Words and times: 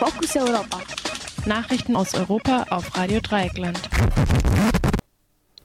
Fokus 0.00 0.34
Europa. 0.34 0.80
Nachrichten 1.44 1.94
aus 1.94 2.14
Europa 2.14 2.64
auf 2.70 2.96
Radio 2.96 3.20
Dreieckland. 3.20 3.78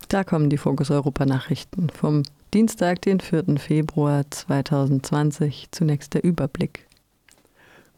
Da 0.09 0.25
kommen 0.25 0.49
die 0.49 0.57
Fokus 0.57 0.91
Europa 0.91 1.25
Nachrichten 1.25 1.89
vom 1.89 2.23
Dienstag, 2.53 3.01
den 3.03 3.21
4. 3.21 3.57
Februar 3.57 4.29
2020. 4.29 5.69
Zunächst 5.71 6.15
der 6.15 6.25
Überblick. 6.25 6.85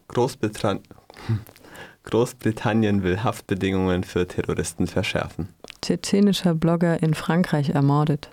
Großbritannien, 0.06 0.84
Großbritannien 2.04 3.02
will 3.02 3.24
Haftbedingungen 3.24 4.04
für 4.04 4.28
Terroristen 4.28 4.86
verschärfen. 4.86 5.48
Tschetschenischer 5.82 6.54
Blogger 6.54 7.02
in 7.02 7.14
Frankreich 7.14 7.70
ermordet. 7.70 8.30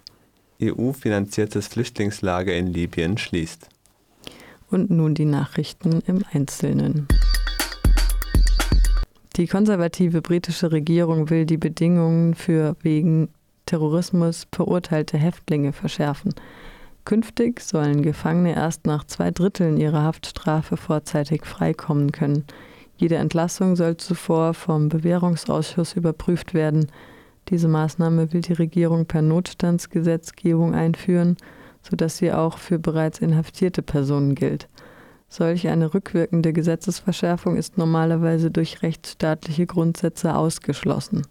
EU-finanziertes 0.62 1.70
Flüchtlingslager 1.70 2.54
in 2.54 2.68
Libyen 2.68 3.18
schließt. 3.18 3.68
Und 4.70 4.92
nun 4.92 5.16
die 5.16 5.26
Nachrichten 5.26 6.04
im 6.06 6.24
Einzelnen. 6.32 7.08
Die 9.38 9.48
konservative 9.48 10.22
britische 10.22 10.72
Regierung 10.72 11.30
will 11.30 11.46
die 11.46 11.58
Bedingungen 11.58 12.36
für 12.36 12.78
wegen 12.82 13.28
Terrorismus 13.66 14.48
verurteilte 14.54 15.18
Häftlinge 15.18 15.74
verschärfen. 15.74 16.34
Künftig 17.04 17.60
sollen 17.60 18.02
Gefangene 18.02 18.56
erst 18.56 18.86
nach 18.86 19.04
zwei 19.04 19.32
Dritteln 19.32 19.76
ihrer 19.76 20.04
Haftstrafe 20.04 20.78
vorzeitig 20.78 21.46
freikommen 21.46 22.14
können. 22.14 22.46
Jede 22.96 23.16
Entlassung 23.16 23.76
soll 23.76 23.98
zuvor 23.98 24.54
vom 24.54 24.88
Bewährungsausschuss 24.88 25.96
überprüft 25.96 26.54
werden. 26.54 26.88
Diese 27.50 27.68
Maßnahme 27.68 28.32
will 28.32 28.42
die 28.42 28.54
Regierung 28.54 29.06
per 29.06 29.22
Notstandsgesetzgebung 29.22 30.74
einführen, 30.74 31.36
sodass 31.82 32.18
sie 32.18 32.32
auch 32.32 32.58
für 32.58 32.80
bereits 32.80 33.20
inhaftierte 33.20 33.82
Personen 33.82 34.34
gilt. 34.34 34.70
Solch 35.28 35.68
eine 35.68 35.94
rückwirkende 35.94 36.54
Gesetzesverschärfung 36.54 37.58
ist 37.58 37.78
normalerweise 37.78 38.52
durch 38.52 38.82
rechtsstaatliche 38.84 39.66
Grundsätze 39.66 40.36
ausgeschlossen. 40.36 41.24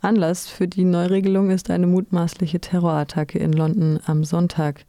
Anlass 0.00 0.48
für 0.48 0.66
die 0.66 0.84
Neuregelung 0.84 1.50
ist 1.50 1.68
eine 1.68 1.86
mutmaßliche 1.86 2.60
Terrorattacke 2.60 3.38
in 3.38 3.52
London 3.52 4.00
am 4.06 4.24
Sonntag. 4.24 4.86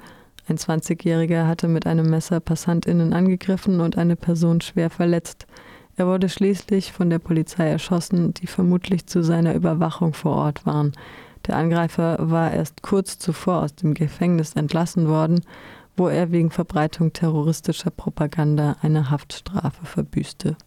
Ein 0.47 0.57
20-Jähriger 0.57 1.47
hatte 1.47 1.67
mit 1.67 1.85
einem 1.85 2.09
Messer 2.09 2.39
Passantinnen 2.39 3.11
angegriffen 3.11 3.81
und 3.81 3.97
eine 3.97 4.15
Person 4.15 4.61
schwer 4.61 4.89
verletzt. 4.89 5.47
Er 5.97 6.07
wurde 6.07 6.29
schließlich 6.29 6.93
von 6.93 7.09
der 7.09 7.19
Polizei 7.19 7.67
erschossen, 7.67 8.33
die 8.33 8.47
vermutlich 8.47 9.05
zu 9.05 9.21
seiner 9.21 9.53
Überwachung 9.53 10.13
vor 10.13 10.35
Ort 10.37 10.65
waren. 10.65 10.93
Der 11.47 11.57
Angreifer 11.57 12.17
war 12.19 12.51
erst 12.53 12.81
kurz 12.81 13.19
zuvor 13.19 13.63
aus 13.63 13.75
dem 13.75 13.93
Gefängnis 13.93 14.53
entlassen 14.53 15.07
worden, 15.07 15.41
wo 16.01 16.07
er 16.07 16.31
wegen 16.31 16.49
Verbreitung 16.49 17.13
terroristischer 17.13 17.91
Propaganda 17.91 18.75
eine 18.81 19.11
Haftstrafe 19.11 19.85
verbüßte. 19.85 20.57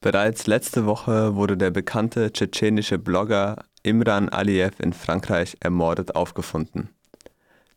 Bereits 0.00 0.46
letzte 0.46 0.86
Woche 0.86 1.34
wurde 1.34 1.58
der 1.58 1.70
bekannte 1.70 2.32
tschetschenische 2.32 2.98
Blogger 2.98 3.66
Imran 3.82 4.30
Aliyev 4.30 4.82
in 4.82 4.94
Frankreich 4.94 5.58
ermordet 5.60 6.14
aufgefunden. 6.14 6.88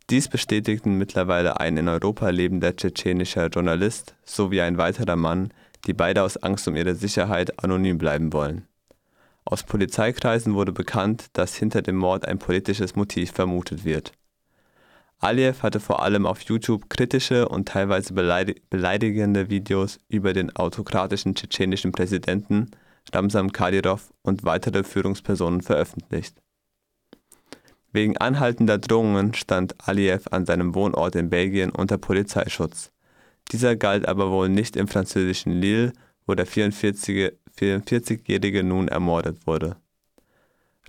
Dies 0.10 0.30
bestätigten 0.30 0.98
mittlerweile 0.98 1.60
ein 1.60 1.76
in 1.76 1.90
Europa 1.90 2.30
lebender 2.30 2.78
tschetschenischer 2.78 3.48
Journalist 3.48 4.16
sowie 4.24 4.62
ein 4.62 4.78
weiterer 4.78 5.18
Mann, 5.18 5.50
die 5.86 5.94
beide 5.94 6.24
aus 6.24 6.38
Angst 6.38 6.66
um 6.70 6.78
ihre 6.78 6.96
Sicherheit 6.96 7.62
anonym 7.62 7.98
bleiben 7.98 8.32
wollen. 8.32 8.70
Aus 9.46 9.64
Polizeikreisen 9.64 10.56
wurde 10.56 10.72
bekannt, 10.72 11.28
dass 11.34 11.56
hinter 11.56 11.82
dem 11.82 11.98
Mord 11.98 12.28
ein 12.28 12.40
politisches 12.40 12.96
Motiv 12.96 13.32
vermutet 13.32 13.84
wird. 13.84 14.14
Aliyev 15.20 15.64
hatte 15.64 15.80
vor 15.80 16.04
allem 16.04 16.26
auf 16.26 16.42
YouTube 16.42 16.90
kritische 16.90 17.48
und 17.48 17.68
teilweise 17.70 18.14
beleidigende 18.14 19.50
Videos 19.50 20.00
über 20.10 20.34
den 20.34 20.54
autokratischen 20.56 21.36
tschetschenischen 21.36 21.94
Präsidenten 21.94 22.72
Ramzan 23.14 23.52
Kadyrov 23.52 24.14
und 24.22 24.44
weitere 24.44 24.84
Führungspersonen 24.84 25.62
veröffentlicht. 25.62 26.42
Wegen 27.92 28.18
anhaltender 28.18 28.80
Drohungen 28.80 29.34
stand 29.34 29.76
Aliyev 29.88 30.28
an 30.32 30.46
seinem 30.46 30.74
Wohnort 30.74 31.16
in 31.16 31.30
Belgien 31.30 31.70
unter 31.70 31.98
Polizeischutz. 31.98 32.92
Dieser 33.52 33.76
galt 33.76 34.08
aber 34.08 34.32
wohl 34.32 34.50
nicht 34.50 34.76
im 34.76 34.88
französischen 34.88 35.54
Lille, 35.54 35.94
wo 36.26 36.34
der 36.34 36.48
44-Jährige 36.48 37.38
nun 37.62 38.88
ermordet 38.88 39.48
wurde. 39.48 39.78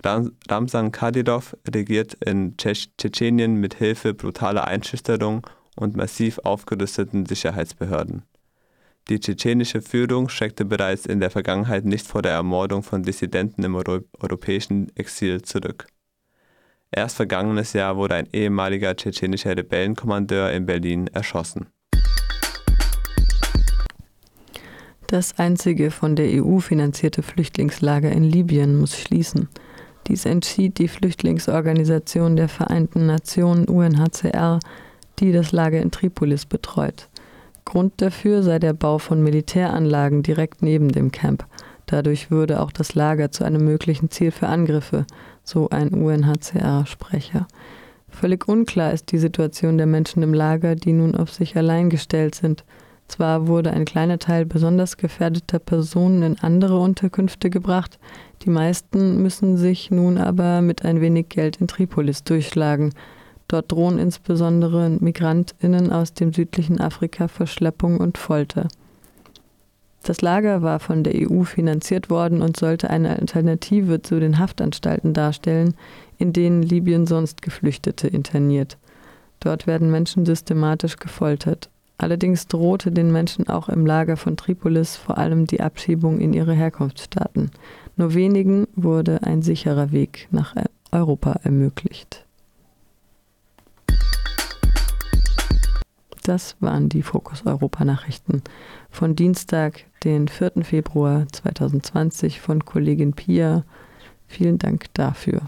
Ramsan 0.03 0.91
Kadyrov 0.91 1.55
regiert 1.67 2.15
in 2.15 2.57
Tschetschenien 2.57 3.55
mit 3.55 3.75
Hilfe 3.75 4.13
brutaler 4.13 4.65
Einschüchterung 4.65 5.47
und 5.75 5.95
massiv 5.95 6.39
aufgerüsteten 6.39 7.25
Sicherheitsbehörden. 7.25 8.23
Die 9.07 9.19
tschetschenische 9.19 9.81
Führung 9.81 10.29
schreckte 10.29 10.65
bereits 10.65 11.05
in 11.05 11.19
der 11.19 11.29
Vergangenheit 11.29 11.85
nicht 11.85 12.07
vor 12.07 12.23
der 12.23 12.31
Ermordung 12.31 12.81
von 12.81 13.03
Dissidenten 13.03 13.63
im 13.63 13.75
Euro 13.75 13.99
europäischen 14.19 14.91
Exil 14.95 15.43
zurück. 15.43 15.87
Erst 16.91 17.15
vergangenes 17.15 17.73
Jahr 17.73 17.97
wurde 17.97 18.15
ein 18.15 18.27
ehemaliger 18.31 18.95
tschetschenischer 18.95 19.55
Rebellenkommandeur 19.55 20.51
in 20.51 20.65
Berlin 20.65 21.07
erschossen. 21.07 21.67
Das 25.07 25.37
einzige 25.37 25.91
von 25.91 26.15
der 26.15 26.43
EU 26.43 26.59
finanzierte 26.59 27.21
Flüchtlingslager 27.21 28.11
in 28.11 28.23
Libyen 28.23 28.77
muss 28.79 28.97
schließen. 28.97 29.49
Dies 30.07 30.25
entschied 30.25 30.79
die 30.79 30.87
Flüchtlingsorganisation 30.87 32.35
der 32.35 32.49
Vereinten 32.49 33.05
Nationen 33.05 33.65
UNHCR, 33.65 34.59
die 35.19 35.31
das 35.31 35.51
Lager 35.51 35.81
in 35.81 35.91
Tripolis 35.91 36.45
betreut. 36.45 37.09
Grund 37.65 37.93
dafür 37.97 38.43
sei 38.43 38.59
der 38.59 38.73
Bau 38.73 38.97
von 38.97 39.23
Militäranlagen 39.23 40.23
direkt 40.23 40.61
neben 40.61 40.89
dem 40.89 41.11
Camp. 41.11 41.45
Dadurch 41.87 42.31
würde 42.31 42.61
auch 42.61 42.71
das 42.71 42.95
Lager 42.95 43.31
zu 43.31 43.43
einem 43.43 43.63
möglichen 43.63 44.09
Ziel 44.09 44.31
für 44.31 44.47
Angriffe, 44.47 45.05
so 45.43 45.69
ein 45.69 45.89
UNHCR-Sprecher. 45.89 47.47
Völlig 48.09 48.47
unklar 48.47 48.93
ist 48.93 49.11
die 49.11 49.17
Situation 49.17 49.77
der 49.77 49.87
Menschen 49.87 50.23
im 50.23 50.33
Lager, 50.33 50.75
die 50.75 50.93
nun 50.93 51.15
auf 51.15 51.31
sich 51.31 51.57
allein 51.57 51.89
gestellt 51.89 52.33
sind. 52.33 52.63
Zwar 53.07 53.47
wurde 53.47 53.71
ein 53.71 53.85
kleiner 53.85 54.17
Teil 54.17 54.45
besonders 54.45 54.97
gefährdeter 54.97 55.59
Personen 55.59 56.23
in 56.23 56.39
andere 56.39 56.79
Unterkünfte 56.79 57.49
gebracht, 57.49 57.99
die 58.41 58.49
meisten 58.49 59.21
müssen 59.21 59.57
sich 59.57 59.91
nun 59.91 60.17
aber 60.17 60.61
mit 60.61 60.83
ein 60.83 61.01
wenig 61.01 61.29
Geld 61.29 61.57
in 61.57 61.67
Tripolis 61.67 62.23
durchschlagen. 62.23 62.93
Dort 63.47 63.71
drohen 63.71 63.99
insbesondere 63.99 64.89
Migrantinnen 64.89 65.91
aus 65.91 66.13
dem 66.13 66.33
südlichen 66.33 66.81
Afrika 66.81 67.27
Verschleppung 67.27 67.99
und 67.99 68.17
Folter. 68.17 68.67
Das 70.03 70.21
Lager 70.21 70.61
war 70.61 70.79
von 70.79 71.03
der 71.03 71.13
EU 71.15 71.43
finanziert 71.43 72.11
worden 72.11 72.41
und 72.41 72.57
sollte 72.57 72.89
eine 72.91 73.17
Alternative 73.17 74.01
zu 74.01 74.19
den 74.19 74.37
Haftanstalten 74.37 75.13
darstellen, 75.13 75.73
in 76.17 76.31
denen 76.31 76.61
Libyen 76.61 77.07
sonst 77.07 77.41
Geflüchtete 77.41 78.07
interniert. 78.07 78.77
Dort 79.39 79.65
werden 79.65 79.89
Menschen 79.89 80.25
systematisch 80.25 80.97
gefoltert. 80.97 81.69
Allerdings 81.97 82.47
drohte 82.47 82.91
den 82.91 83.11
Menschen 83.11 83.47
auch 83.47 83.69
im 83.69 83.85
Lager 83.85 84.17
von 84.17 84.35
Tripolis 84.35 84.97
vor 84.97 85.17
allem 85.17 85.47
die 85.47 85.61
Abschiebung 85.61 86.19
in 86.19 86.33
ihre 86.33 86.53
Herkunftsstaaten. 86.53 87.51
Nur 87.95 88.13
wenigen 88.13 88.67
wurde 88.75 89.23
ein 89.23 89.41
sicherer 89.41 89.91
Weg 89.91 90.27
nach 90.31 90.55
Europa 90.91 91.39
ermöglicht. 91.43 92.25
Das 96.23 96.57
waren 96.59 96.89
die 96.89 97.03
Fokus 97.03 97.45
Europa 97.45 97.85
Nachrichten 97.85 98.41
von 98.89 99.15
Dienstag, 99.15 99.85
den 100.03 100.27
4. 100.27 100.63
Februar 100.63 101.27
2020 101.31 102.41
von 102.41 102.65
Kollegin 102.65 103.13
Pia. 103.13 103.63
Vielen 104.27 104.57
Dank 104.57 104.91
dafür. 104.95 105.43